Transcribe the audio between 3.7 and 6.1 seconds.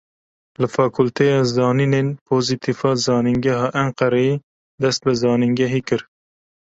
Enqereyê dest bi zanîngehê kir.